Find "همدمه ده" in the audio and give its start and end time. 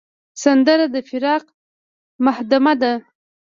2.25-2.93